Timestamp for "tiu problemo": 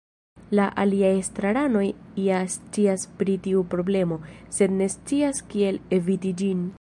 3.49-4.19